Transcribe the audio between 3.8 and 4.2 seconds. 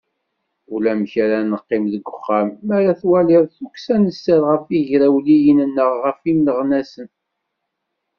n